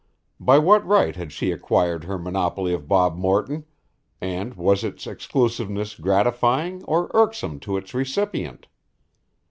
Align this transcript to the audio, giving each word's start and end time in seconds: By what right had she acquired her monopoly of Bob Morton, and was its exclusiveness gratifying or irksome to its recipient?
By 0.39 0.57
what 0.57 0.83
right 0.83 1.15
had 1.15 1.31
she 1.31 1.51
acquired 1.51 2.05
her 2.05 2.17
monopoly 2.17 2.73
of 2.73 2.87
Bob 2.87 3.15
Morton, 3.15 3.65
and 4.19 4.55
was 4.55 4.83
its 4.83 5.05
exclusiveness 5.05 5.93
gratifying 5.93 6.83
or 6.85 7.11
irksome 7.13 7.59
to 7.59 7.77
its 7.77 7.93
recipient? 7.93 8.65